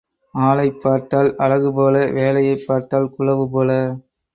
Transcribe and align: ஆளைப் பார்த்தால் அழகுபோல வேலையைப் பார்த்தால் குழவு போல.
ஆளைப் 0.35 0.79
பார்த்தால் 0.81 1.29
அழகுபோல 1.37 2.03
வேலையைப் 2.11 2.67
பார்த்தால் 2.67 3.11
குழவு 3.19 3.47
போல. 3.51 3.69